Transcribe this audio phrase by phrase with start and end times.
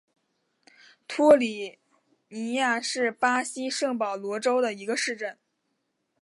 [1.07, 1.77] 托里
[2.29, 5.37] 尼亚是巴西圣保罗州的一个市镇。